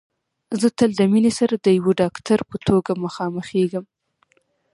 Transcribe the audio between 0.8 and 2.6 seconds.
د مينې سره د يوه ډاکټر په